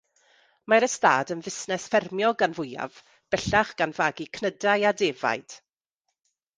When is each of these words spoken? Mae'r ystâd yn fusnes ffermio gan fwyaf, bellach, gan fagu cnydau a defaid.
Mae'r 0.71 0.85
ystâd 0.87 1.33
yn 1.35 1.43
fusnes 1.47 1.85
ffermio 1.91 2.33
gan 2.41 2.57
fwyaf, 2.61 2.97
bellach, 3.37 3.77
gan 3.83 3.97
fagu 4.01 4.31
cnydau 4.41 4.91
a 4.93 4.99
defaid. 5.07 5.61